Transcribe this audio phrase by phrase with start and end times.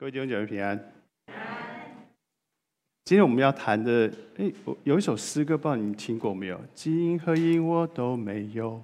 [0.00, 0.92] 各位弟兄姐妹平安。
[3.04, 6.58] 今天我们要谈的，哎，我有一首诗歌，不知道你们听过没有？
[6.74, 8.82] 金和银我都没有，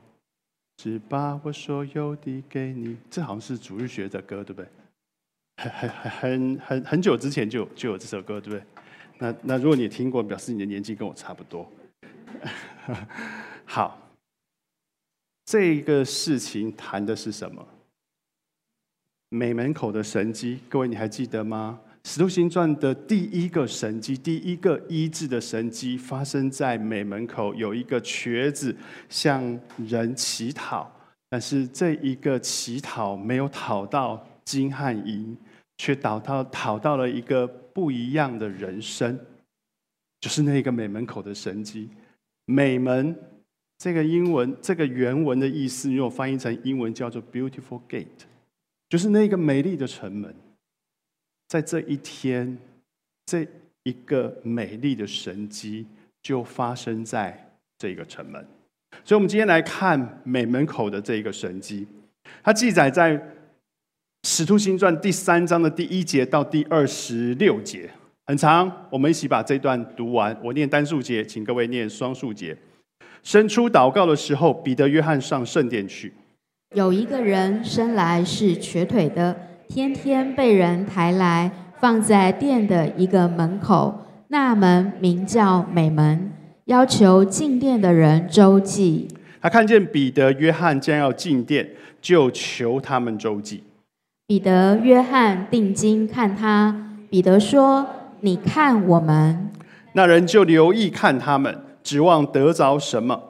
[0.77, 2.99] 只把我所有的给你。
[3.09, 4.69] 这好像是主日学的歌，对不对？
[5.57, 8.63] 很很很很很很久之前就就有这首歌，对不对？
[9.17, 11.67] 那那如果你听过，表示你的年纪跟我差不多。
[13.65, 13.99] 好，
[15.47, 17.67] 这个事情谈的是什么？
[19.37, 21.79] 美门口的神迹，各位你还记得吗？
[22.05, 28.75] 使徒行传的第一个神迹，第一个医治的神迹，发生在美门口，有一个瘸子
[29.11, 30.91] 向人乞讨，
[31.29, 35.37] 但是这一个乞讨没有讨到金和银，
[35.77, 39.19] 却讨到讨到了一个不一样的人生，
[40.21, 41.91] 就是那个美门口的神迹。
[42.47, 43.15] 美门
[43.77, 48.25] 这个英文这个原文的意思，如果翻译成英文叫做 “beautiful gate”。
[48.89, 50.35] 就是那个美丽的城门，
[51.49, 52.57] 在这一天，
[53.27, 53.47] 这
[53.83, 55.87] 一个美丽的神迹
[56.23, 58.47] 就发生在这个城门。
[59.05, 61.87] 所以，我们今天来看美门口的这一个神迹，
[62.43, 63.19] 它记载在
[64.23, 67.91] 《使徒行传》第三章的第一节到第二十六节，
[68.27, 68.89] 很长。
[68.91, 70.39] 我们一起把这段读完。
[70.43, 72.57] 我念单数节，请各位念双数节。
[73.23, 76.13] 伸出祷告的时候，彼得、约翰上圣殿去。
[76.75, 79.35] 有一个人生来是瘸腿的，
[79.69, 83.95] 天天被人抬来放在店的一个门口，
[84.29, 86.33] 那门名叫美门，
[86.65, 89.09] 要求进店的人周济。
[89.41, 91.71] 他看见彼得、约翰将要进店，
[92.03, 93.63] 就求他们周济。
[94.27, 97.87] 彼得、约翰定睛看他，彼得说
[98.21, 99.51] ：“你看我们。”
[99.95, 103.26] 那人就留意看他们，指望得着什么。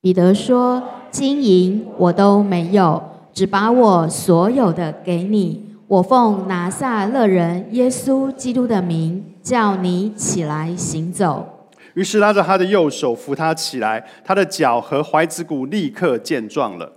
[0.00, 0.82] 彼得说。
[1.10, 5.64] 金银我都没有，只把我所有的给你。
[5.86, 11.70] 我奉拿撒勒人耶稣基督的名，叫你起来行走。
[11.94, 16.92] 于是拉着他的右手扶他起来，他的脚和踝子骨立刻健壮了，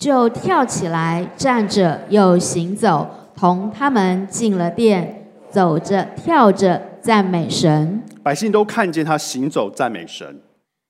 [0.00, 8.02] 就跳起来站着又行走，同他们进了殿，走着跳着赞美神。
[8.24, 10.40] 百姓都看见他行走赞美神。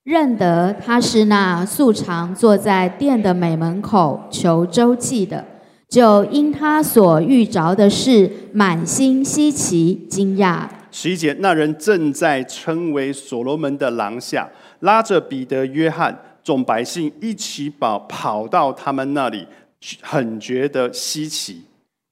[0.04, 5.44] 认得他是那素常坐在殿的美门口求周济的，
[5.88, 10.66] 就因他所遇着的事，满心稀奇惊讶。
[10.90, 19.46] 十一节，那人正在称为所罗门的廊下，拉着彼得、约翰，众百姓一起跑跑到他们那里，
[20.00, 21.62] 很觉得稀奇。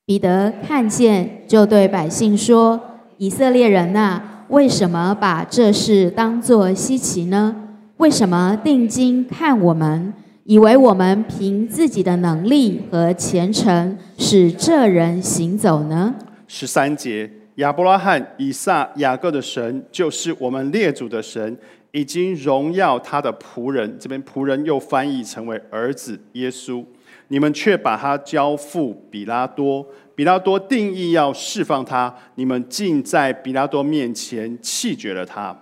[0.06, 2.80] 彼得看见，就对百姓说
[3.18, 7.56] ：“以色列人呐，为什么把这事当作稀奇呢？”
[8.00, 16.14] 为什么定睛看我们，以为我们凭自己的能力和虔诚使这人行走呢？
[16.48, 21.54] 十三节，亚伯拉罕、以撒、雅各的神，就是我们列祖的神，
[21.92, 23.94] 已经荣耀他的仆人。
[24.00, 26.82] 这边仆人又翻译成为儿子耶稣。
[27.28, 35.54] 你们却把他交付比拉多，比拉多定义要释放他，你们竟在比拉多面前弃绝了他。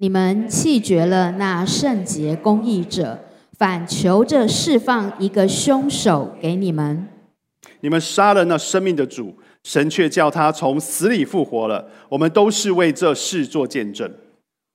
[0.00, 3.18] 你们弃绝了那圣洁公义者，
[3.58, 7.08] 反求着释放一个凶手给你们。
[7.80, 11.88] 你们杀了那生命的主，神却叫他从死里复活了。
[12.10, 14.08] 我们都是为这事做见证。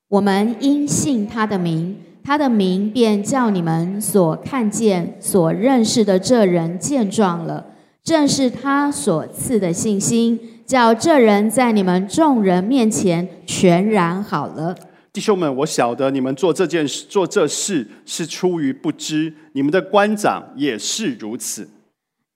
[0.09, 7.65] 我们因信他的名，他的名便叫你们所看见、所认识的这人见状了。
[8.03, 14.75] 正是他所赐的信心，叫这人在你们众人面前全然好了。
[15.13, 21.69] 弟兄们，我晓得你们做这件事、做这事是出于不知，你们的官长也是如此。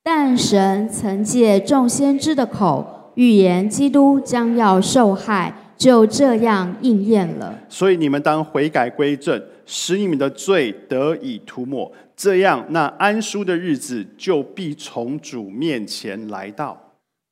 [0.04, 7.60] 但神曾借众先知的口预言基督将要受害，就这样应验了。
[7.68, 16.80] 所以你们当悔改归正，使你们的罪得以涂抹，这样那安舒的日子就必从主面前来到。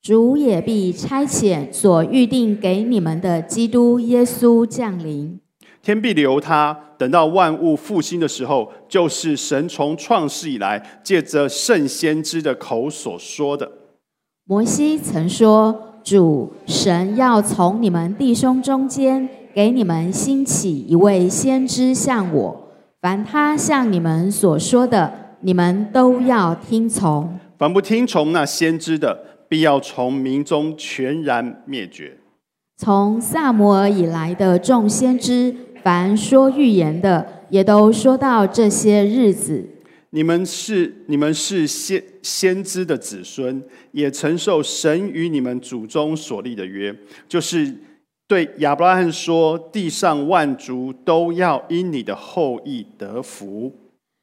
[0.06, 5.40] 主也必差遣所预定给你们的基督耶稣降临，
[5.82, 13.68] 天必留他，等到万物复兴的时候，就是神从创世以来借着圣先知的口所说的。
[14.44, 22.68] 摩西曾说：“主神要从你们弟兄中间给你们兴起一位先知，像我，
[23.00, 27.36] 凡他向你们所说的，你们都要听从。
[27.58, 32.18] 凡不听从那先知的。”必要从民中全然灭绝。
[32.76, 39.70] 从萨摩尔以来的众先知，凡说预言的，也都说到这些日子。
[40.10, 43.62] 你们是你们是先先知的子孙，
[43.92, 46.94] 也承受神与你们祖宗所立的约，
[47.28, 47.74] 就是
[48.26, 53.72] 对亚伯拉罕说：地上万族都要因你的后裔得福。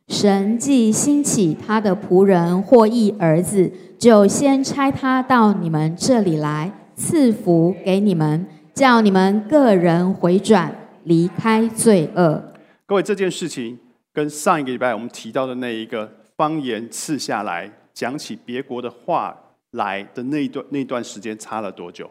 [0.09, 12.53] 神既兴起他的仆人或一儿子，就先差他到你们这里来，赐福给你们，叫你们个人回转，离开罪恶。
[12.85, 13.79] 各位，这件事情
[14.11, 19.35] 跟上一个礼拜我们提到的那一个方言赐下来，讲起别国的话
[19.71, 22.09] 来的那一段那段时间差了多久？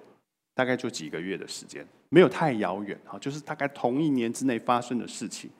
[0.54, 5.50] 大概就几个月的时间，没有太遥远啊，就是大概同一年之内发生的事情。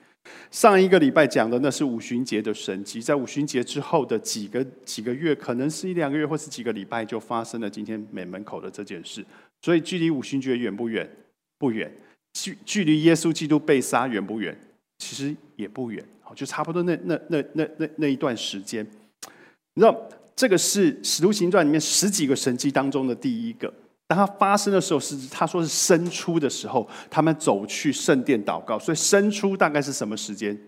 [0.51, 9.25] 上一个礼拜讲的那是五旬节的神迹，在五旬节之后的几个几个月，可能是一两个月，或是几个礼拜，就发生了今天美门口的这件事。
[9.63, 11.09] 所以距离五旬节远不远？
[11.59, 11.91] 不远。
[12.35, 14.57] 距距离耶稣基督被杀远不远？
[14.99, 16.05] 其实也不远。
[16.21, 18.87] 好，就差不多那那那那那那一段时间。
[19.75, 23.73] 你知道，这个是使徒行传里面十几个神迹当中的第一个。
[24.15, 28.79] 当它发生的时候，是他说是生出的时候，他们走去圣殿祷告。
[28.79, 30.59] 所以生出大概是什么时间？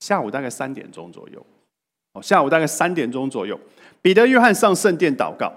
[0.00, 1.46] 下午大概三点钟左右。
[2.14, 3.56] 哦，下午大概三点钟左右，
[4.02, 5.52] 彼得、约翰上圣殿祷告，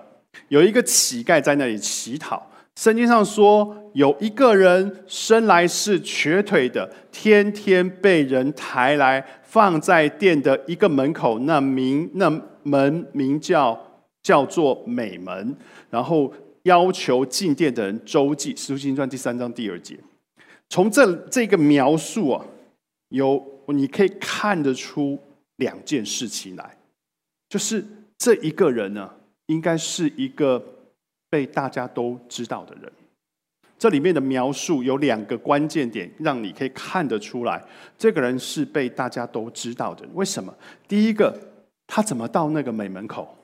[0.49, 2.45] 有一个乞丐在那里乞讨。
[2.75, 12.29] 圣经上说，有一个人生来是瘸腿的，天天被人抬来放在殿的一个门口，那名那
[12.61, 13.79] 门名叫
[14.21, 15.57] 叫做美门，
[15.89, 16.31] 然后。
[16.63, 19.97] 要求进殿的人周记，《使徒行传》第三章第二节，
[20.69, 22.45] 从这这个描述啊，
[23.09, 25.19] 有你可以看得出
[25.57, 26.77] 两件事情来，
[27.49, 27.85] 就是
[28.17, 29.09] 这一个人呢，
[29.47, 30.63] 应该是一个
[31.29, 32.91] 被大家都知道的人。
[33.77, 37.61] 这里面的描述有两个关键点，让你可以看得出来，
[37.97, 40.07] 这个人是被大家都知道的。
[40.13, 40.55] 为什么？
[40.87, 41.37] 第一个，
[41.87, 43.37] 他怎么到那个美门口？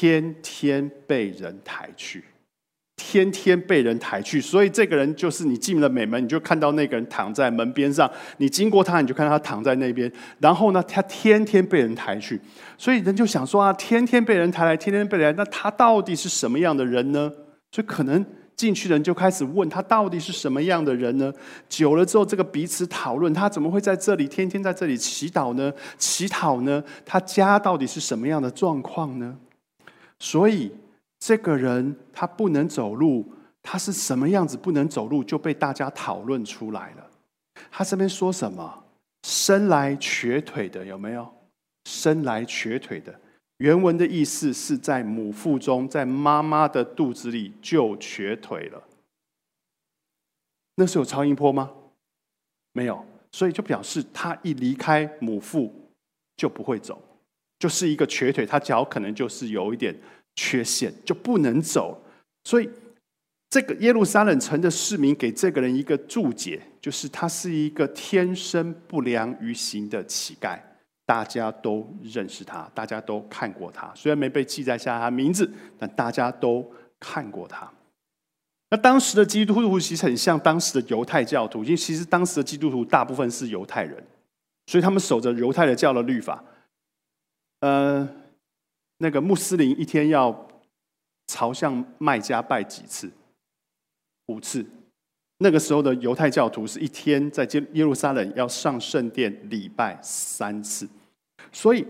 [0.00, 2.22] 天天被人抬去，
[2.94, 10.10] 天天被人抬去，所以这个人就是你进了美门，你就看到那个人躺在门边上，你经过他，你就看到他躺在那边。
[10.38, 12.40] 然后呢，他天天被人抬去，
[12.76, 17.32] 所以人就想说啊，天天被人抬来，天天被人，那他到底是什么样的人呢？
[17.72, 18.24] 所以可能
[18.54, 21.32] 进去的人就开始问他到底是什么样的人呢？
[21.68, 25.72] 久了之后，这个彼此讨论，他怎么会在这里天天在这里祈祷呢？
[25.98, 26.84] 乞讨呢？
[27.04, 29.36] 他家到底是什么样的状况呢？
[30.20, 30.72] 所以
[31.18, 33.24] 这个人他不能走路，
[33.62, 37.10] 他是什么样子不能走路就被大家讨论出来了。
[37.70, 38.84] 他这边说什么？
[39.24, 41.28] 生来瘸腿的有没有？
[41.84, 43.20] 生来瘸腿的
[43.58, 48.82] 原文的意思是在母腹中，在妈妈的肚子里就瘸腿了。
[50.76, 51.72] 那是有超音波吗？
[52.72, 55.74] 没有，所以就表示他一离开母腹
[56.36, 57.02] 就不会走。
[57.58, 59.94] 就是一个瘸腿，他脚可能就是有一点
[60.36, 62.02] 缺陷，就不能走。
[62.44, 62.70] 所以，
[63.50, 70.58] 这个耶路撒冷城的市民给这个人一个注解，就是他是一个天生不良于行的乞丐。
[71.04, 76.70] 大家都认识他，大家都看过他，虽然没被记载下他名字，但大家都
[77.00, 77.66] 看过他。
[78.70, 83.96] 那当时的基督徒其实很像当时的犹太教徒，因为其实当时的基督徒大部分是犹太人，
[84.66, 86.44] 所以他们守着犹太的教的律法。
[87.60, 88.08] 呃，
[88.98, 90.48] 那个穆斯林一天要
[91.26, 93.10] 朝向麦加拜几次？
[94.26, 94.64] 五次。
[95.40, 100.88] 那个时候的犹太教徒是一天在耶耶路撒冷要上圣殿礼拜三次，
[101.52, 101.86] 所以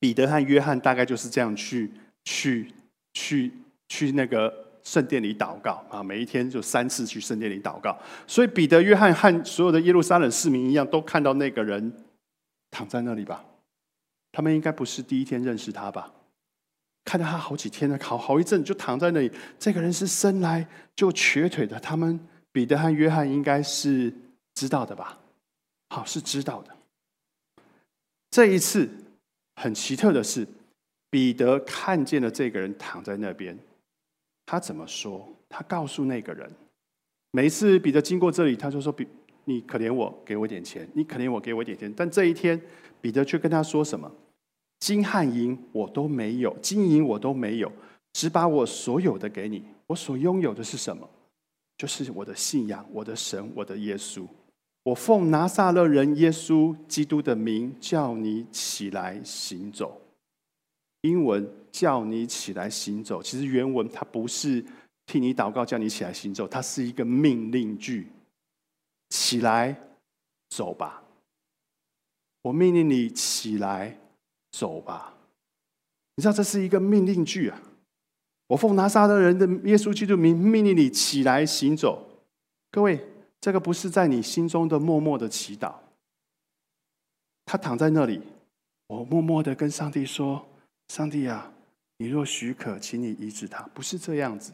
[0.00, 1.90] 彼得和约翰大概就是这样去
[2.24, 2.72] 去
[3.12, 3.52] 去
[3.90, 4.52] 去那个
[4.82, 7.94] 圣殿里祷告啊，每一天就三次去圣殿里祷告。
[8.26, 11.92] 所以彼得、约翰和所有的耶路撒冷市民一样，都看到那个人
[12.70, 13.44] 躺在那里吧。
[14.36, 16.12] 他们应该不是第一天认识他吧？
[17.06, 19.32] 看到他好几天了，好好一阵就躺在那里。
[19.58, 21.80] 这个人是生来就瘸腿的。
[21.80, 22.20] 他们
[22.52, 24.12] 彼得和约翰应该是
[24.52, 25.18] 知道的吧？
[25.88, 26.76] 好，是知道的。
[28.28, 28.86] 这一次
[29.54, 30.46] 很奇特的是，
[31.08, 33.58] 彼得看见了这个人躺在那边。
[34.44, 35.26] 他怎么说？
[35.48, 36.52] 他告诉那个人，
[37.30, 39.08] 每一次彼得经过这里，他就说：“比
[39.44, 40.86] 你可怜我，给我点钱。
[40.92, 42.60] 你可怜我，给我点钱。”但这一天，
[43.00, 44.12] 彼得却跟他说什么？
[44.78, 47.72] 金和银我都没有，金银我都没有，
[48.12, 49.64] 只把我所有的给你。
[49.86, 51.08] 我所拥有的是什么？
[51.78, 54.26] 就是我的信仰，我的神，我的耶稣。
[54.82, 60.00] 我奉拿撒勒人耶稣基督的名，叫你起来行走。
[61.02, 64.64] 英文叫你起来行走，其实原文它不是
[65.06, 68.08] 替你祷告，叫你起来行走，它是一个命令句。
[69.10, 69.76] 起来，
[70.48, 71.02] 走吧。
[72.42, 73.98] 我命令你起来
[74.56, 75.14] 走吧。”
[76.16, 77.60] 你知道这是一个命令句啊！
[78.46, 82.08] 我奉拿撒勒人的耶稣基督名命令你起来行走。
[82.70, 83.06] 各位，
[83.40, 85.74] 这个不是在你心中的默默的祈祷。
[87.44, 88.22] 他躺在那里，
[88.86, 90.46] 我默默的跟上帝说
[90.88, 91.52] ：“上帝啊，
[91.98, 94.52] 你若许可，请你医治他。”不是这样子，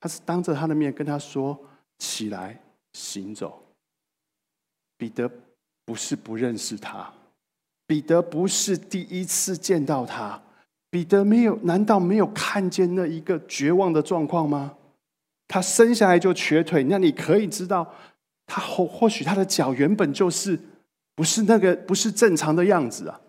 [0.00, 1.58] 他是当着他的面跟他说
[1.98, 2.60] ：“起来
[2.94, 3.62] 行走。”
[4.98, 5.30] 彼得
[5.84, 7.12] 不是不认识他，
[7.86, 10.42] 彼得不是第一次见到他。
[10.90, 11.56] 彼得没有？
[11.62, 14.74] 难道没有看见那一个绝望的状况吗？
[15.48, 17.92] 他生下来就瘸腿，那你可以知道，
[18.46, 20.58] 他或或许他的脚原本就是
[21.14, 23.20] 不是那个不是正常的样子啊，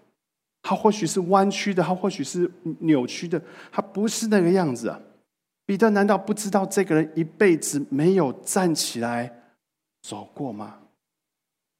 [0.61, 2.49] 他或许是弯曲的，他或许是
[2.79, 4.99] 扭曲的，他不是那个样子啊。
[5.65, 9.43] 彼得难道不知道这个人一辈子没有站起来
[10.01, 10.77] 走过吗？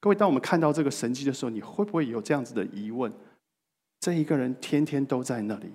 [0.08, 3.12] 各位，当我们看到这个神迹的时候，你会不会有这样子的疑问？
[4.00, 5.70] 这一个人天天都在那里，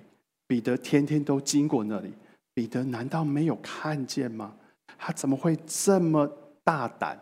[0.47, 2.11] 彼得天天都经过那里，
[2.51, 4.57] 彼得难道没有看见吗？
[4.97, 6.25] 他怎么会这么
[6.63, 7.21] 大胆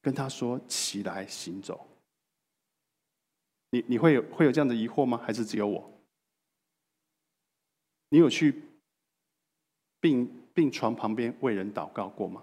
[0.00, 1.86] 跟他说起来行走？
[3.70, 5.20] 你你会有会有这样的疑惑吗？
[5.24, 5.92] 还是只有我？
[8.08, 8.64] 你有去
[10.00, 12.42] 病病床旁边为人祷告过吗？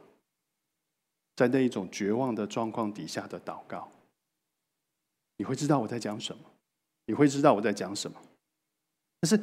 [1.40, 3.90] 在那一种绝望的状况底下的祷告，
[5.38, 6.44] 你会知道我在讲什么。
[7.06, 8.20] 你会知道我在讲什么，
[9.22, 9.40] 但是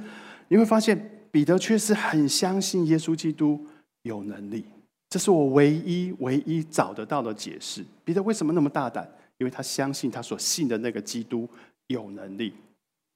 [0.49, 3.67] 你会发现彼得却是很相信耶稣基督
[4.03, 4.67] 有能力，
[5.09, 7.83] 这是我唯一唯一找得到的解释。
[8.05, 9.11] 彼得为什么那么大胆？
[9.39, 11.49] 因为他相信他所信的那个基督
[11.87, 12.53] 有能力，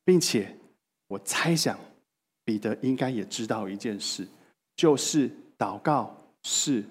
[0.06, 0.56] 并且
[1.06, 1.78] 我猜想
[2.44, 4.26] 彼得应该也知道一件事，
[4.75, 6.82] 就是祷告是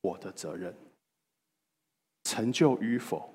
[0.00, 0.72] 我的责任，
[2.32, 3.30] 成就与否，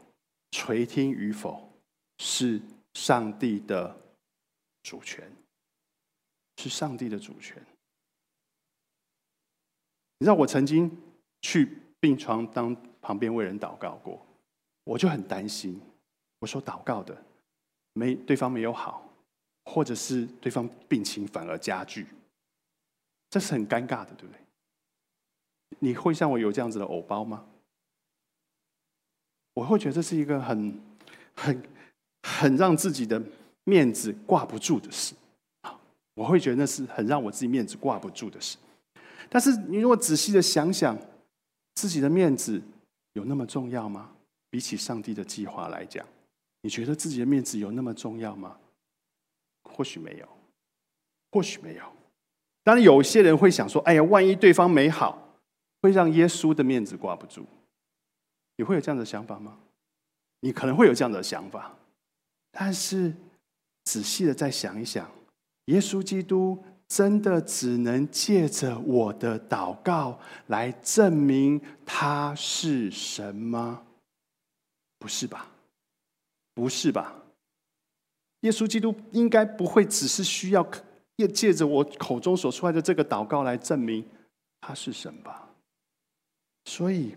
[0.49, 1.69] 垂听与否
[2.17, 2.59] 是。
[2.93, 3.95] 上帝的
[4.81, 5.31] 主权
[6.57, 7.55] 是上帝的主权。
[10.17, 10.89] 你知道，我曾经
[11.43, 14.19] 去病床当旁边为人祷告过，
[14.83, 15.79] 我就很担心。
[16.39, 17.15] 我说祷告的
[17.93, 19.07] 没对方没有好，
[19.65, 22.07] 或者是对方病情反而加剧，
[23.29, 24.41] 这是很尴尬的，对不对？
[25.77, 27.45] 你会像我有这样子的偶包吗？
[29.57, 30.79] 我会觉得这是一个很
[31.35, 31.63] 很。
[32.29, 33.21] 很让自己的
[33.63, 35.15] 面子挂不住的事
[35.61, 35.79] 啊！
[36.13, 38.57] 我会觉得那是很让我自己面子挂不住的事。
[39.29, 40.97] 但是你如果仔细的想想，
[41.75, 42.61] 自己的面子
[43.13, 44.11] 有那么重要吗？
[44.49, 46.05] 比起上帝的计划来讲，
[46.63, 48.57] 你觉得自己的面子有那么重要吗？
[49.63, 50.27] 或许没有，
[51.31, 51.83] 或许没有。
[52.63, 55.33] 当然，有些人会想说：“哎呀，万一对方没好，
[55.81, 57.45] 会让耶稣的面子挂不住。”
[58.57, 59.57] 你会有这样的想法吗？
[60.41, 61.73] 你可能会有这样的想法。
[62.51, 63.13] 但是，
[63.85, 65.09] 仔细的再想一想，
[65.65, 73.83] 耶稣基督真的只能借着我的祷告来证明他是神吗？
[74.97, 75.51] 不是吧？
[76.53, 77.13] 不是吧？
[78.41, 80.67] 耶稣基督应该不会只是需要
[81.17, 84.07] 借借着我口中所出来的这个祷告来证明
[84.61, 85.49] 他是神吧？
[86.65, 87.15] 所以，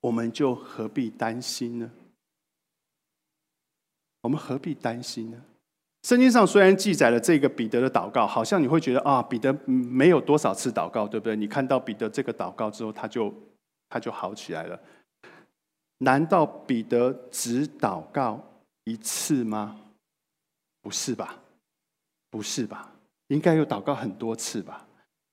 [0.00, 1.90] 我们就何必担心呢？
[4.22, 5.42] 我们何必担心呢？
[6.02, 11.36] 圣经上虽然记载了这个彼得的祷告，好像你会觉得啊，彼得没有多少次祷告，对不对？
[11.36, 13.34] 你看到彼得这个祷告之后，他就
[13.88, 14.80] 他就好起来了。
[15.98, 18.42] 难道彼得只祷告
[18.84, 19.78] 一次吗？
[20.80, 21.38] 不是吧？
[22.30, 22.94] 不是吧？
[23.26, 24.86] 应该有祷告很多次吧？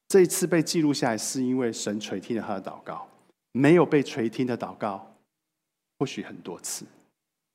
[0.09, 3.07] 这一次被记录下来，是因为神垂听了他的祷告。
[3.57, 5.15] 没有被垂听的祷告，
[5.97, 6.85] 或许很多次。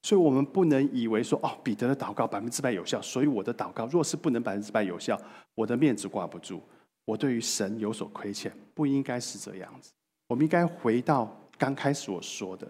[0.03, 5.17] 所以我们不能以为说哦，彼得的祷告百分之百有效，所以我的祷告若是不能百分之百有效，
[5.55, 6.61] 我的面子挂不住，
[7.05, 9.93] 我对于神有所亏欠，不应该是这样子。
[10.27, 12.67] 我们应该回到刚开始我说的，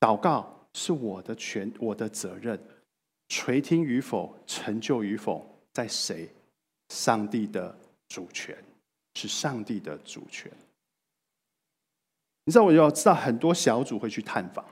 [0.00, 2.58] 祷告是我的权，我的责任，
[3.28, 6.28] 垂听与否，成就与否，在谁？
[6.88, 7.76] 上帝的
[8.08, 8.56] 主权
[9.14, 10.50] 是上帝的主权。
[12.46, 14.64] 你知道，我要知道很多小组会去探访。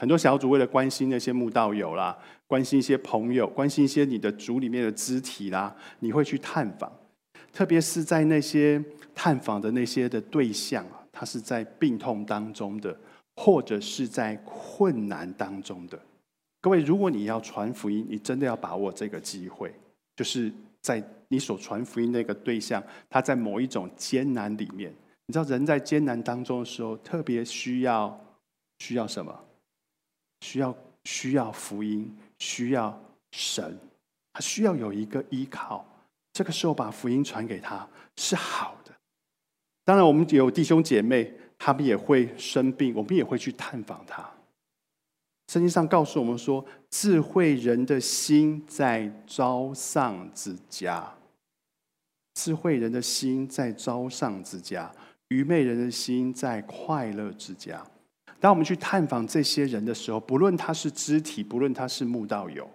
[0.00, 2.16] 很多小组为了关心那些慕道友啦，
[2.46, 6.92] 关心一些朋友，关心一些你的组里面的肢体啦，你会去探访。
[7.52, 8.80] 特别是在那些
[9.14, 12.96] 探访的那些的对象啊，他是在病痛当中的，
[13.34, 15.98] 或者是在困难当中的。
[16.60, 19.74] 各位，如果你要传福音，你真的要把握这个机会，
[20.14, 22.80] 就是在你所传福音那个对象，
[23.10, 24.94] 他在某一种艰难里面。
[25.28, 28.18] 你知道，人在艰难当中的时候，特别需要
[28.78, 29.44] 需要什么？
[30.40, 32.98] 需要需要福音，需要
[33.32, 33.78] 神，
[34.32, 35.84] 他需要有一个依靠。
[36.32, 38.92] 这个时候把福音传给他是好的。
[39.84, 44.26] 当然，我们有弟兄姐妹，他们也会生病，我们也会去探访他。
[45.48, 51.12] 圣经上告诉我们说：“智慧人的心在朝上之家，
[52.34, 54.94] 智慧人的心在朝上之家，
[55.28, 57.84] 愚昧人的心在快乐之家。”
[58.40, 62.68] 当我们去探访这些人的时候，不论他是肢体，不论他是慕道友，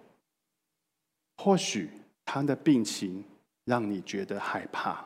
[1.38, 1.90] 或许
[2.24, 3.24] 他的病情
[3.64, 5.04] 让你觉得害怕，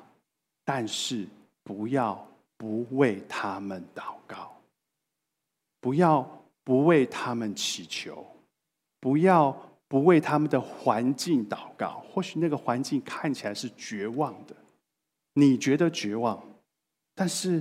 [0.64, 1.26] 但是
[1.62, 2.26] 不要
[2.56, 4.56] 不为他们祷告，
[5.80, 6.28] 不要。
[6.68, 8.26] 不为他们祈求，
[9.00, 9.50] 不要
[9.88, 12.00] 不为他们的环境祷告。
[12.00, 14.54] 或许那个环境看起来是绝望的，
[15.32, 16.38] 你觉得绝望，
[17.18, 17.60] 但是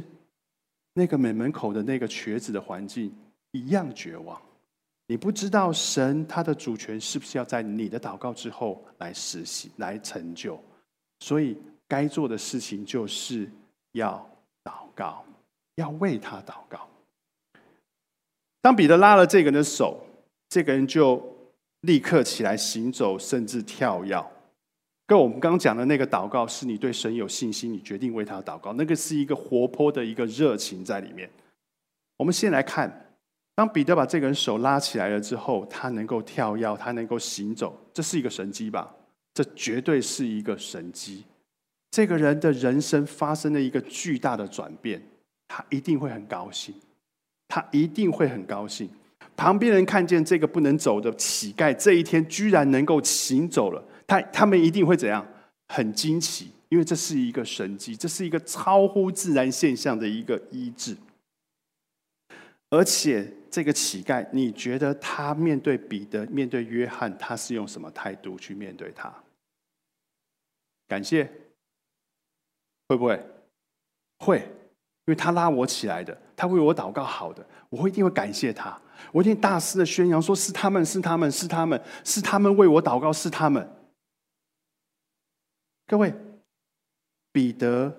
[0.94, 3.12] 那个美门口的那个瘸子的环境
[3.50, 4.40] 一样绝望。
[5.08, 10.62] 你不知道神他的主权是不是要在你的祷告之后来实行、来成就，
[11.22, 13.50] 所以该做的事情就是
[13.94, 14.30] 要
[14.64, 15.26] 祷告，
[15.74, 16.88] 要为他祷告。
[18.62, 20.06] 当彼得拉了这个人的手，
[20.50, 21.36] 这个人就
[21.82, 24.24] 立刻起来行走，甚至跳跃。
[25.08, 31.30] 跟我们刚刚讲的那个祷告，是你对神有信心，你决定为他祷告，那个是一个活泼的一个热情在里面。
[32.18, 33.16] 我们先来看，
[33.56, 38.94] 当彼得把这个人手拉起来了之后，他能够跳跃，他能够行走，这是一个神迹吧？
[39.34, 41.24] 这绝对是一个神迹。
[41.90, 45.02] 这个人的人生发生了一个巨大的转变，
[45.48, 46.76] 他一定会很高兴。
[47.48, 48.90] 他一定会很高兴。
[49.38, 55.26] 旁边人看见这个不能走的乞丐，这一天居然能够行走了，他他们一定会怎样？
[55.68, 60.96] 很惊奇，因为这是一个神迹，这是一个超乎自然现象的一个医治。
[62.70, 69.14] 而且这个乞丐，你觉得他面对彼得、面对约翰，他是用什么态度去面对他？
[70.88, 71.30] 感谢？
[72.88, 73.22] 会不会？
[74.20, 76.18] 会，因为他拉我起来的。
[76.36, 78.80] 他为我祷告，好的，我会一定会感谢他。
[79.12, 83.77] 我一定大肆的宣扬，说是他们，是他们，是他们，是他们为我祷告，是他们。
[85.88, 86.14] 各位，
[87.32, 87.98] 彼得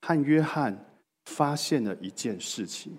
[0.00, 0.76] 和约翰
[1.26, 2.98] 发现了一件事情，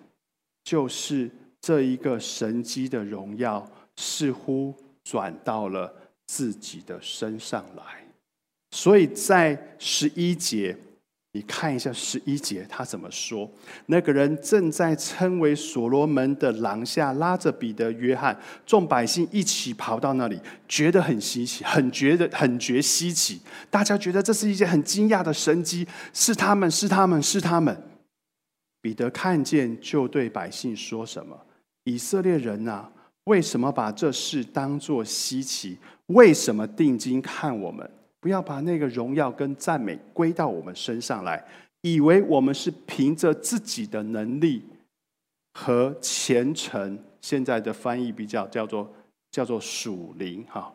[0.63, 5.93] 就是这一个神机的荣耀似乎转到了
[6.25, 8.07] 自己的身上来，
[8.71, 10.77] 所以在十一节。
[11.35, 13.49] 你看一下十一节，他怎么说？
[13.87, 23.41] 那个人正在称为所罗门的廊下，拉着彼得、约翰，众百姓一起跑到那里，觉得很稀奇，很觉得很觉稀奇。
[23.71, 27.75] 大家觉得这是一件很惊讶的神迹，是他们，是他们，是他们。
[28.79, 31.35] 彼得看见，就对百姓说什么
[31.85, 32.87] ：“以色列人呐，
[33.23, 35.79] 为什么把这事当作稀奇？
[36.07, 37.89] 为什么定睛看我们？”
[38.23, 41.45] 不要把那个荣耀跟赞美归到我们身上来，
[41.81, 44.63] 以为我们是凭着自己的能力
[45.55, 46.97] 和虔诚。
[47.19, 48.89] 现在的翻译比较叫做
[49.29, 50.73] 叫做属灵哈，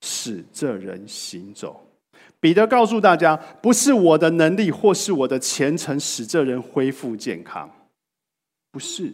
[0.00, 1.80] 使这人行走。
[2.40, 7.70] 彼得告诉大家，不是我的能力或是我的虔诚使这人恢复健康，
[8.72, 9.12] 不是。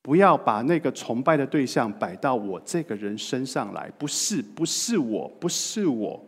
[0.00, 6.24] 不要把那个崇拜的对象摆到我这个人身上来，不是，不是我，不是我。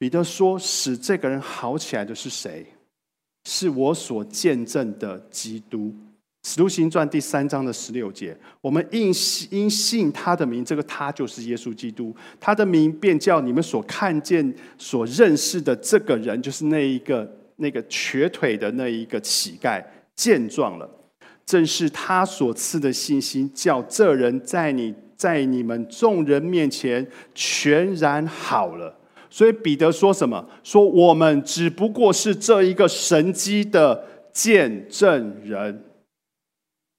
[0.00, 2.64] 彼得说：“使这个人好起来的是谁？
[3.44, 5.94] 是我所见证的基督。”
[6.42, 12.16] 使徒行传第三章的十六节，我们应信因信他的名，这个他就是耶稣基督。
[12.40, 19.84] 他的名便叫你们所看见、所认识的这个人，就是那一个那个瘸腿的那一个乞丐
[20.16, 20.90] 健壮了。
[21.44, 28.96] 正是他所赐的信心，叫这人在你在你们众人面前全然好了。
[29.30, 30.44] 所以彼得说什么？
[30.64, 35.84] 说我们只不过是这一个神机的见证人，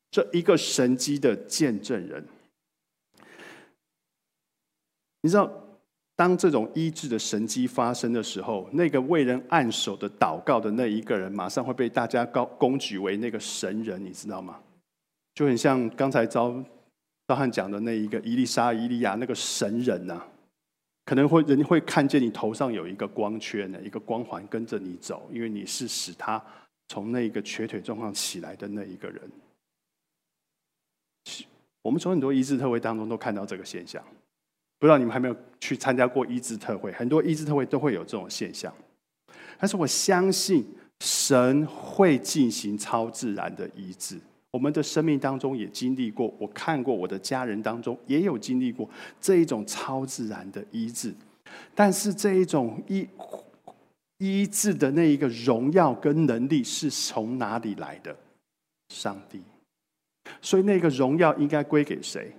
[0.10, 2.26] 这一个神机的见证人。
[5.22, 5.52] 你知道，
[6.15, 14.58] 当这种医治的神机发生的时候，那个为人按手的祷告的那一个人，马上会被大家高公举为那个神人，你知道吗？
[15.36, 16.63] 就很像刚才招
[17.28, 20.26] 招汉讲的那一个伊丽莎、伊利亚那个神人呐。
[21.06, 26.42] 可能会人会看见你头上有一个光圈的一个光环跟着你走，因为你是使他
[26.90, 29.22] 从那个瘸腿状况起来的那一个人。
[31.82, 34.04] 我们从很多医治特会当中都看到这个现象，
[34.78, 36.92] 不知道你们还没有去参加过医治特会？
[36.92, 38.72] 很多医治特会都会有这种现象，
[39.58, 40.64] 但是我相信
[41.00, 44.20] 神会进行超自然的医治，
[44.52, 48.90] 我们的生命当中也经历过，我看过我的家人当中也有经历过
[49.22, 51.14] 这一种超自然的医治，
[51.74, 53.08] 但是这一种医
[54.18, 58.14] 医治的那一个荣耀跟能力是从哪里来的？
[58.90, 59.42] 上帝。
[60.42, 62.36] 所以那个荣耀应该归给谁？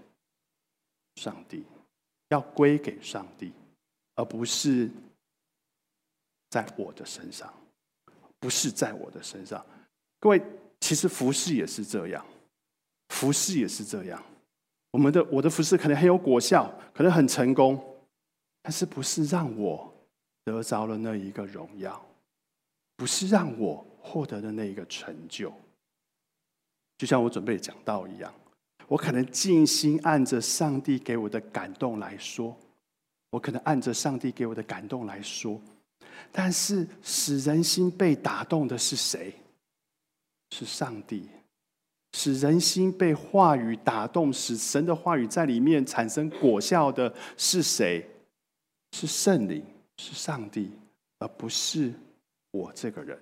[1.16, 1.64] 上帝，
[2.28, 3.52] 要归给上帝，
[4.16, 4.90] 而不是
[6.50, 7.52] 在我的身上，
[8.38, 9.64] 不是在我的身上。
[10.20, 10.42] 各位。
[10.82, 12.26] 其实服饰也是这样，
[13.10, 14.20] 服饰也是这样。
[14.90, 17.80] 我们的我的服饰可能很有果效，可能很成功，
[18.60, 19.94] 但是不是让我
[20.44, 22.04] 得着了那一个荣耀，
[22.96, 25.52] 不是让我获得的那一个成就。
[26.98, 28.34] 就像我准备讲道一样，
[28.88, 32.58] 我可能尽心按着上帝给我的感动来说，
[33.30, 35.60] 我可能按着上帝给我的感动来说，
[36.32, 39.32] 但是使人心被打动的是谁？
[40.54, 41.26] 是上帝，
[42.12, 48.06] 使人心被话语打动，使神的话语在里面产生果效的是谁？
[48.94, 49.64] 是圣灵，
[49.96, 50.70] 是上帝，
[51.20, 51.90] 而不是
[52.50, 53.18] 我这个人。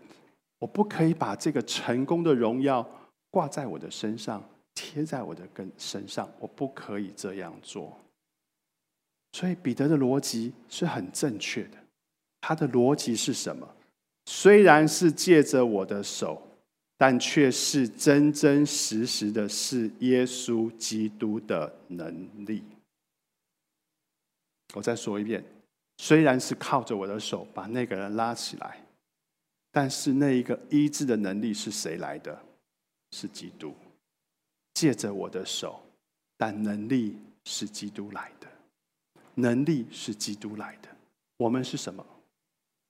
[0.58, 2.84] 我不可以把这个成功的荣耀
[3.30, 4.42] 挂在我的身上，
[4.74, 6.28] 贴在我的根身上。
[6.40, 7.96] 我不可以这样做。
[9.34, 11.78] 所以彼得的逻辑是很正确的。
[12.40, 13.72] 他的逻辑是什么？
[14.26, 16.42] 虽然是借着我的手。
[17.00, 22.62] 但却是真真实实的，是耶稣基督的能力。
[24.74, 25.42] 我再说一遍，
[25.96, 28.84] 虽然是靠着我的手把那个人拉起来，
[29.72, 32.38] 但是那一个医治的能力是谁来的？
[33.12, 33.74] 是基督，
[34.74, 35.82] 借着我的手，
[36.36, 38.46] 但能力是基督来的，
[39.36, 40.88] 能力是基督来的。
[41.38, 42.04] 我们是什么？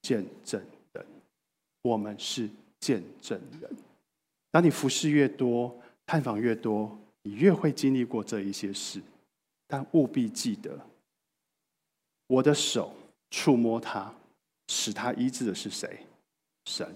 [0.03, 0.61] 见证
[0.95, 1.07] 人。
[1.83, 3.71] 我们是见证人。
[4.51, 9.01] 当你服侍越多，探访越多，你越会经历过这一些事。
[9.69, 10.77] 但务必记得，
[12.27, 12.93] 我的手
[13.31, 14.13] 触摸他，
[14.67, 16.01] 使他医治的是谁？
[16.65, 16.93] 神。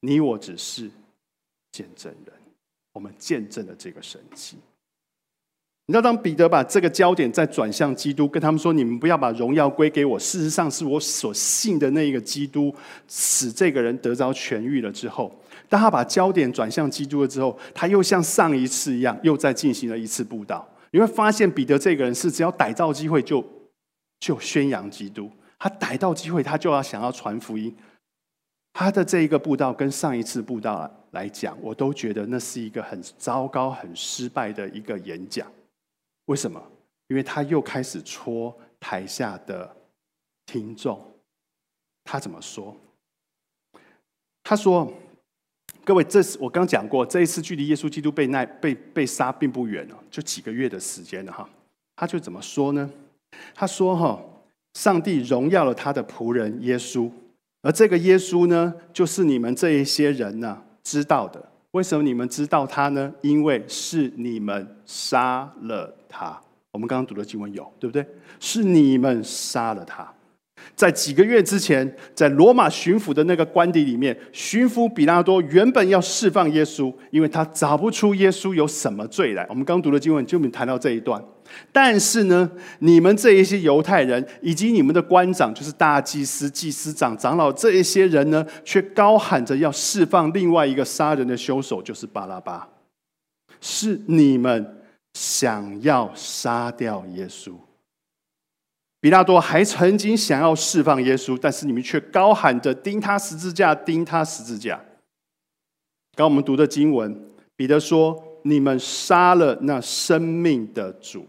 [0.00, 0.90] 你我只是
[1.70, 2.34] 见证人，
[2.92, 4.56] 我们见证了这个神迹。
[5.86, 12.74] 你知道，当彼得把这个焦点再转向基督，跟他们说：“你们不要把荣耀归给我，事实上是我所信的那一个基督，
[13.06, 15.32] 使这个人得着痊愈了。”之后。
[15.72, 20.68] 当他把焦点转向基督了之后，他又像上一次一样，又再进行了一次布道。
[20.90, 23.42] 你会发现，彼得这个人是只要逮到机会就
[24.20, 27.74] 就宣扬基督，他逮到机会他就要想要传福音。
[28.74, 35.50] 他的这一个布道跟上一次布道来讲，我都觉得那是一个很糟糕、很失败的一个演讲。
[36.26, 36.62] 为什么？
[37.08, 39.74] 因为他又开始戳台下的
[40.44, 41.02] 听众。
[42.04, 42.76] 他怎么说？
[44.42, 44.92] 他说。
[45.84, 51.48] 各位，这是我刚讲过，这一次距离耶稣基督被奈被被杀并不远了，就几个月的时间了哈。
[51.96, 52.88] 他就怎么说呢？
[53.54, 54.20] 他说：“哈，
[54.74, 57.10] 上帝荣耀了他的仆人耶稣，
[57.62, 61.44] 而这个耶稣呢，就是你们这一些人呢知道的。
[61.72, 63.12] 为什么你们知道他呢？
[63.20, 66.40] 因为是你们杀了他。
[66.70, 68.06] 我们刚刚读的经文有，对不对？
[68.38, 70.08] 是你们杀了他。”
[70.74, 79.46] 在几个月之前，在罗马巡抚的那个官邸里面，巡抚比拉多原本要释放耶稣，因为他找不出耶稣有什么罪来。
[79.48, 81.22] 我们刚读的经文就没谈到这一段。
[81.70, 92.66] 但是呢，你们这一些犹太人以及你们的官长，就是大祭司、祭司长、长老这一些人呢，却高喊着要释放另外一个杀人的凶手，就是巴拉巴。
[93.60, 97.52] 是你们想要杀掉耶稣。
[99.02, 104.80] 比拉多还曾经想要释放耶稣，但是你们却高喊着钉他十字架，钉他十字架。
[106.14, 107.20] 刚我们读的经文，
[107.56, 111.26] 彼得说：“你们杀了那生命的主，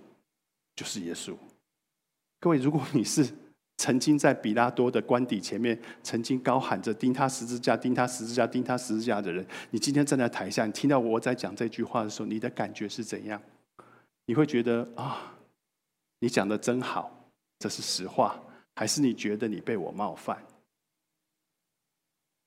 [0.75, 1.33] 就是耶稣。”
[2.39, 3.27] 各位，如果你是
[3.77, 13.41] 曾经在比拉多的官邸前面，曾经高喊着钉他十字架，钉他十字架，钉他十字架的人，你今天站在台下，你听到我在讲这句话的时候，你的感觉是怎样？
[14.27, 15.33] 你会觉得啊，
[16.19, 17.22] 你讲的真好。
[17.63, 18.37] 这是实话，
[18.75, 20.37] 还是你觉得你被我冒犯？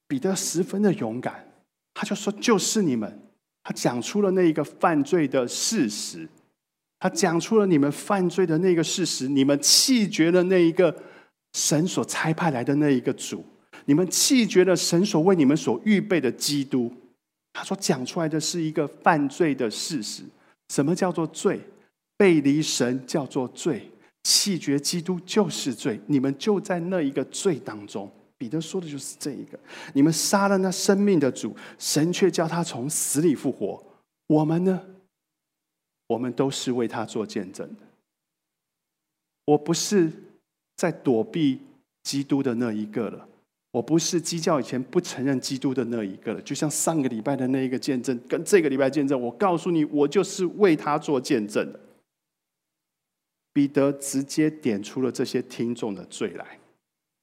[0.06, 1.50] 彼得十分的勇敢，
[1.94, 3.22] 他就说：“就是你们。”
[3.64, 6.28] 他讲出了那一个犯罪的事实，
[6.98, 9.26] 他讲出了你们犯罪的那个事实。
[9.26, 10.94] 你们弃绝了那一个
[11.54, 13.42] 神所差派来的那一个主，
[13.86, 16.92] 你们弃绝了神所为你们所预备的基督。
[17.54, 20.24] 他说讲出来的是一个犯罪的事实。
[20.68, 21.58] 什么叫做罪？
[22.18, 23.90] 背离神叫做罪。
[24.28, 28.10] 弃绝基督就是罪，你们就在那一个罪当中。
[28.36, 29.56] 彼得说的就是这一个：
[29.94, 33.80] 你们杀了那生命的主，神却叫他从死里复活。
[34.26, 34.82] 我们呢？
[36.08, 37.82] 我们都是为他做见证的。
[39.44, 40.10] 我不是
[40.76, 41.60] 在躲避
[42.02, 43.28] 基督的那一个了，
[43.70, 46.40] 我不是基教以前不承认基督的那一个了。
[46.42, 51.78] 就像上个礼拜的那一个见证，跟这个礼拜见证，我告诉你，我就是为他做见证的。
[53.56, 56.44] 彼得直接点出了这些听众的罪来。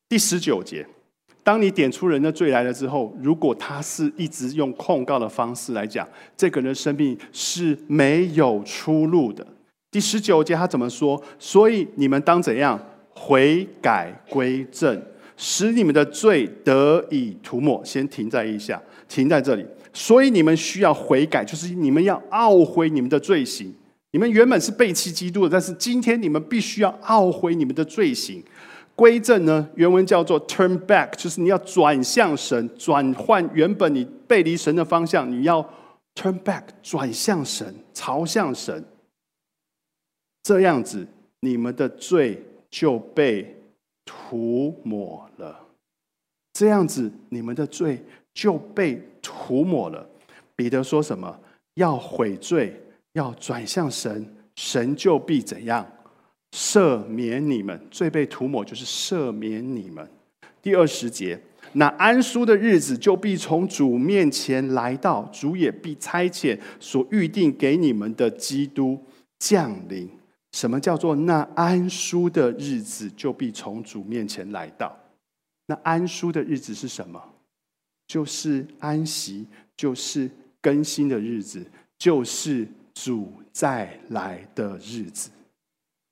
[0.10, 0.84] 第十九节，
[1.44, 9.46] 当你点出人的罪来了之后，如果他是一直用控告的方式来讲，这个人生命是没有出路的。
[9.92, 11.24] 第十九节他怎么说？
[11.38, 15.00] 所以你们当怎样悔改归正，
[15.38, 17.86] 使你们的罪得以涂抹。
[17.86, 19.64] 先停在一下，停在这里。
[19.94, 23.72] 所以你们需要悔改，就是你们要懊悔你们的罪行。
[24.14, 28.44] 你们原本是背弃基督的，但是今天你们必须要懊悔你们的罪行，
[28.96, 29.68] 归正呢？
[29.74, 35.68] 原文叫做 turn back，就是你要转向神，转换原本你背离神的方向，你要
[36.14, 38.86] turn back，转向神，朝向神。
[40.44, 41.08] 这样子，
[41.40, 43.64] 你们的罪就被
[44.06, 45.60] 涂抹了。
[46.54, 50.08] 这样子，你们的罪就被涂抹了。
[50.56, 51.40] 彼得说什么？
[51.74, 52.80] 要悔罪，
[53.14, 55.86] 要转向神，神就必怎样
[56.52, 57.80] 赦免你们？
[57.90, 60.08] 罪被涂抹，就是赦免你们。
[60.62, 61.40] 第二十节，
[61.74, 69.02] 那安舒的日子就必从主面前来到，主也必差遣所预定给你们的基督
[69.40, 70.10] 降临。
[70.52, 74.96] 什么叫做那安舒的日子就必从主面前来到？
[75.66, 77.20] 那安舒的日子是什么？
[78.06, 80.30] 就是安息，就是
[80.62, 81.66] 更新的日子，
[81.98, 85.30] 就是主再来的日子，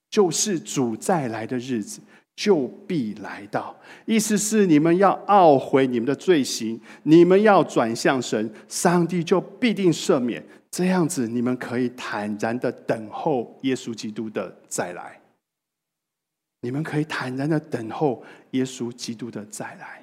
[0.10, 2.02] 就是主再来的日子
[2.36, 3.76] 就必来到。
[4.06, 10.44] 意思是你们要懊悔你们的罪行，你们要转向神，上帝就必定赦免。
[10.72, 15.20] 这样子，你们可以坦然的等候耶稣基督的再来。
[16.62, 20.02] 你们可以坦然的等候耶稣基督的再来。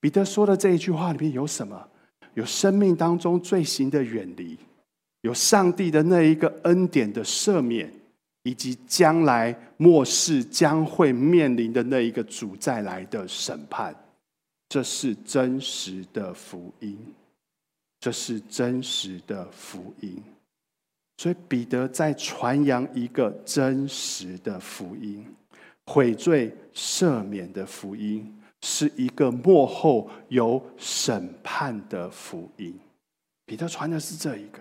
[0.00, 1.88] 彼得说的这一句话里面有什么？
[2.34, 4.58] 有生命当中罪行的远离，
[5.22, 7.92] 有上帝的那一个恩典的赦免，
[8.44, 13.92] 以及将来末世将会面临的那一个主再来的审判。
[14.68, 16.96] 这是真实的福音。
[18.00, 20.20] 这是真实的福音，
[21.18, 25.24] 所以彼得在传扬一个真实的福音，
[25.86, 28.28] 悔罪赦免的福音，
[28.62, 32.76] 是一个幕后有审判的福音。
[33.46, 34.58] 彼得传的是这一个。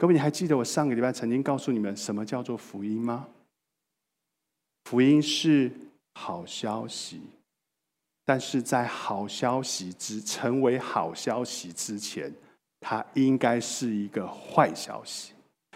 [0.00, 3.28] 各位，你还记得我上个礼拜曾经告诉你们什么叫做福音吗？
[4.84, 5.70] 福音是
[6.14, 7.20] 好消息。
[8.24, 12.32] 但是在好消息之成为好消息之前，
[12.80, 15.34] 它应该是一个坏消息，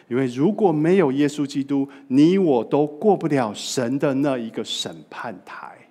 [0.08, 5.90] 因为如果没有耶稣基督，你我都过不了神的那一个审判台。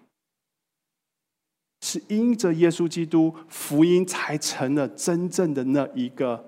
[1.82, 6.44] 是因着耶稣基督，福音才成了真正的那一个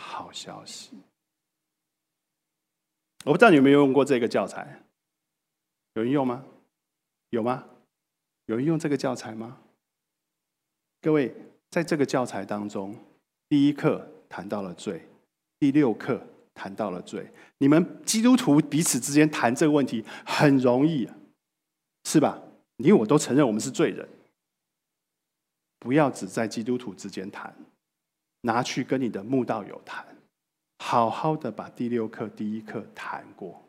[0.00, 0.90] 好消息。
[3.24, 4.82] 我不知道你有没有用过这个教材，
[5.92, 6.44] 有人用吗？
[7.28, 7.66] 有吗？
[8.46, 9.58] 有人用这个教材吗？
[11.02, 11.34] 各位，
[11.70, 12.96] 在这个教材当中，
[13.48, 15.06] 第一课谈到了罪，
[15.58, 17.30] 第六课谈到了罪。
[17.58, 21.08] 你们基督徒彼此之间谈这个问题很容易，
[22.04, 22.42] 是吧？
[22.76, 24.08] 你我都承认我们是罪人。
[25.78, 27.54] 不要只在基督徒之间谈，
[28.42, 30.04] 拿去跟你的慕道友谈，
[30.78, 33.62] 好好的把第六课、第一课谈过，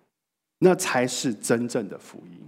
[0.60, 2.40] 那才是真正的福音。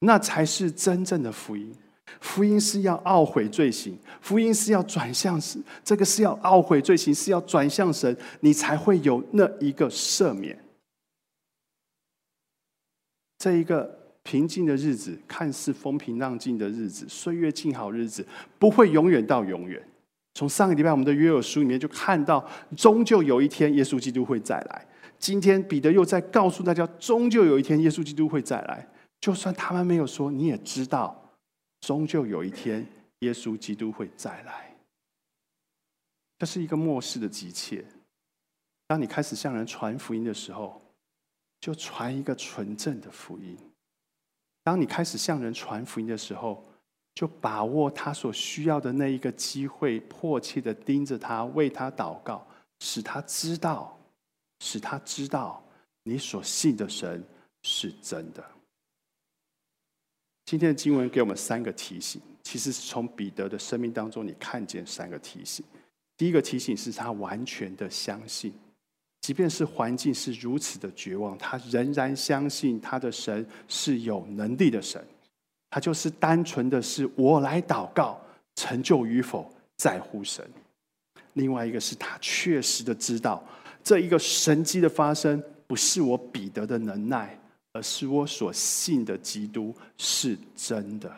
[0.00, 1.74] 那才是真正的福音。
[2.20, 5.62] 福音是要懊悔罪行，福音是要转向神。
[5.84, 10.58] 这个是要懊悔罪行，是要转向神，你才会有那一个赦免。
[13.38, 18.26] 这一个平静的日子，看似风平浪静的日子，岁月静好日子，
[18.58, 19.86] 不会永远到永远。
[20.40, 22.42] 从上个礼拜我们的约尔书里面就看到，
[22.74, 24.86] 终究有一天耶稣基督会再来。
[25.18, 28.88] 今天彼得又在告诉大家，终究有一天耶稣基督会再来。
[29.20, 31.30] 就算他们没有说，你也知道，
[31.82, 32.86] 终究有一天
[33.18, 34.74] 耶稣基督会再来。
[36.38, 37.84] 这是一个末世的急切。
[38.86, 40.80] 当你开始向人传福音的时候，
[41.60, 43.58] 就传一个纯正的福音。
[44.64, 46.64] 当你开始向人传福音的时候，
[47.14, 52.46] 就把握他所需要的那一个机会，迫切的盯着他，为他祷告，
[52.80, 53.98] 使他知道，
[54.60, 55.62] 使他知道
[56.02, 57.22] 你所信的神
[57.62, 58.44] 是真的。
[60.46, 65.64] 今天的经文给我们三个提醒，其实是从彼得的生命当中，你看见三个提醒。
[66.16, 68.52] 第一个提醒是他完全的相信，
[69.20, 75.04] 即便是环境是如此的绝望，他仍然相信他的神是有能力的神。
[75.70, 78.20] 他就是单纯的是我来祷告，
[78.56, 80.44] 成就与否在乎神。
[81.34, 83.42] 另外一个是他确实的知道，
[83.82, 87.38] 这一个神迹的发生不是我彼得的能耐，
[87.72, 91.10] 而是我所信的基督是真的。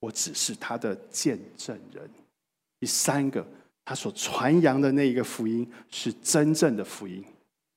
[0.00, 2.10] 我只是他的见证人。
[2.78, 3.46] 第三个，
[3.84, 7.24] 他所传扬的那一个福音是真正的福音，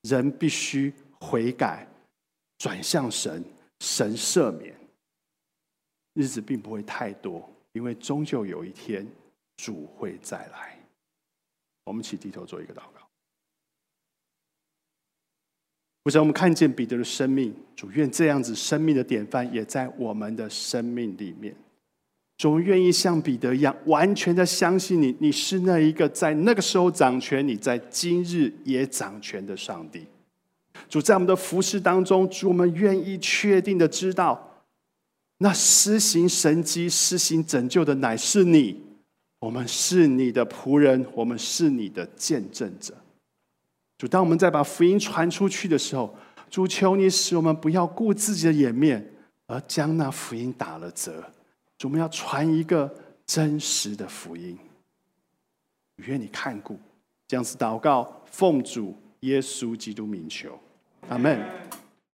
[0.02, 1.88] 人必须悔改，
[2.58, 3.44] 转向神，
[3.80, 4.76] 神赦免。
[6.16, 9.08] 日子并不会太多，因为终究有一天
[9.58, 10.80] 主会再来。
[11.84, 13.08] 我们起低头做一个祷告。
[16.02, 21.56] 不想我们看见彼得的生命，主愿这样子生命的典范也在我们的生命里面。
[22.38, 30.06] 主愿意像彼得一样，完全的相信你，你是那一个在那个时候掌权，你在今日也掌权的上帝。
[30.88, 34.45] 主在我们的服饰当中，主我们愿意确定的知道。
[35.38, 38.82] 那施行神迹、施行拯救的乃是你，
[39.40, 42.96] 我们是你的仆人，我们是你的见证者。
[43.98, 46.16] 主，当我们在把福音传出去的时候，
[46.50, 49.14] 主求你使我们不要顾自己的颜面，
[49.48, 51.24] 而将那福音打了折。
[51.78, 52.94] 主，我们要传一个
[53.26, 54.58] 真实的福音。
[55.98, 56.80] 愿你看顾，
[57.28, 60.58] 这样子祷告，奉主耶稣基督名求，
[61.10, 61.42] 阿门。